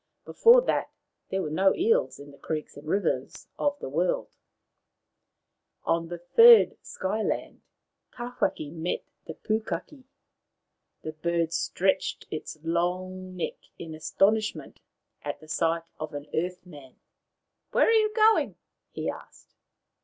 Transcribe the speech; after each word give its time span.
Before 0.25 0.61
that 0.61 0.89
there 1.29 1.43
were 1.43 1.51
no 1.51 1.75
eels 1.75 2.17
in 2.17 2.31
the 2.31 2.37
creeks 2.39 2.75
and 2.75 2.87
rivers 2.87 3.45
of 3.59 3.77
the 3.77 3.87
world. 3.87 4.29
On 5.83 6.07
the 6.07 6.17
third 6.17 6.75
Sky 6.81 7.21
land 7.21 7.61
Tawhaki 8.11 8.71
met 8.73 9.03
the 9.27 9.35
Pukaki. 9.35 10.05
The 11.03 11.11
bird 11.13 11.53
stretched 11.53 12.25
its 12.31 12.57
long 12.63 13.35
neck 13.35 13.57
in 13.77 13.93
astonishment 13.93 14.79
at 15.21 15.39
the 15.39 15.47
sight 15.47 15.83
of 15.99 16.15
an 16.15 16.25
earth 16.33 16.65
man." 16.65 16.95
Where 17.71 17.85
are 17.85 17.91
you 17.91 18.11
going?" 18.15 18.55
he 18.93 19.07
asked. 19.07 19.53